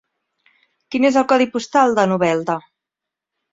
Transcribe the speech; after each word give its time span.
Quin 0.95 1.05
és 1.09 1.19
el 1.21 1.27
codi 1.33 1.47
postal 1.57 1.95
de 2.01 2.07
Novelda? 2.15 2.59